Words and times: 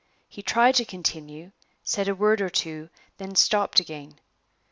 He 0.27 0.41
tried 0.41 0.73
to 0.77 0.83
continue 0.85 1.51
said 1.83 2.07
a 2.07 2.15
word 2.15 2.41
or 2.41 2.49
two 2.49 2.89
then 3.19 3.35
stopped 3.35 3.79
again. 3.79 4.19